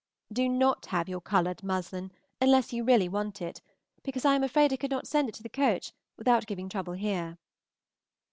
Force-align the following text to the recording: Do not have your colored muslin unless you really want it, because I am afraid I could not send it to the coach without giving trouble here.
Do 0.33 0.49
not 0.49 0.87
have 0.87 1.07
your 1.07 1.21
colored 1.21 1.61
muslin 1.61 2.11
unless 2.41 2.73
you 2.73 2.83
really 2.83 3.07
want 3.07 3.39
it, 3.39 3.61
because 4.01 4.25
I 4.25 4.33
am 4.33 4.43
afraid 4.43 4.73
I 4.73 4.77
could 4.77 4.89
not 4.89 5.05
send 5.07 5.29
it 5.29 5.35
to 5.35 5.43
the 5.43 5.47
coach 5.47 5.91
without 6.17 6.47
giving 6.47 6.69
trouble 6.69 6.93
here. 6.93 7.37